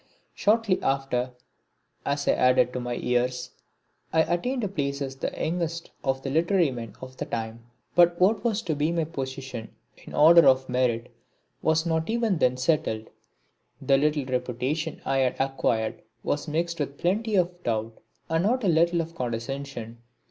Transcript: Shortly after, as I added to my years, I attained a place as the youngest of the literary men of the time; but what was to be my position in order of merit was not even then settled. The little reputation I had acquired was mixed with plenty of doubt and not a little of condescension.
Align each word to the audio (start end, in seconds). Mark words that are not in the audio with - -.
Shortly 0.33 0.81
after, 0.81 1.33
as 2.07 2.27
I 2.27 2.31
added 2.31 2.73
to 2.73 2.79
my 2.79 2.93
years, 2.93 3.51
I 4.11 4.21
attained 4.23 4.63
a 4.63 4.67
place 4.67 4.99
as 4.99 5.17
the 5.17 5.31
youngest 5.39 5.91
of 6.03 6.23
the 6.23 6.31
literary 6.31 6.71
men 6.71 6.95
of 7.03 7.17
the 7.17 7.25
time; 7.25 7.65
but 7.93 8.19
what 8.19 8.43
was 8.43 8.63
to 8.63 8.75
be 8.75 8.91
my 8.91 9.03
position 9.03 9.75
in 9.95 10.15
order 10.15 10.47
of 10.47 10.67
merit 10.67 11.13
was 11.61 11.85
not 11.85 12.09
even 12.09 12.39
then 12.39 12.57
settled. 12.57 13.09
The 13.79 13.99
little 13.99 14.25
reputation 14.25 15.03
I 15.05 15.19
had 15.19 15.35
acquired 15.39 16.01
was 16.23 16.47
mixed 16.47 16.79
with 16.79 16.97
plenty 16.97 17.35
of 17.35 17.61
doubt 17.61 17.99
and 18.27 18.41
not 18.41 18.63
a 18.63 18.67
little 18.69 19.01
of 19.01 19.13
condescension. 19.13 19.99